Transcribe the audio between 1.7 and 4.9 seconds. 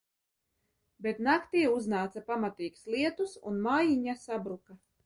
uznāca pamatīgs lietus un mājiņa sabruka.